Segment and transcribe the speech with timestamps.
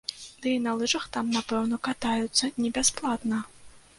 [0.43, 3.43] Ды і на лыжах там, напэўна, катаюцца не бясплатна!